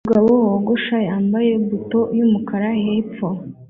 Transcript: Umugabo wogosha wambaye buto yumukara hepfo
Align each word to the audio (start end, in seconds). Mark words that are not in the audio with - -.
Umugabo 0.03 0.31
wogosha 0.51 0.95
wambaye 1.07 1.51
buto 1.67 1.99
yumukara 2.17 2.69
hepfo 2.83 3.27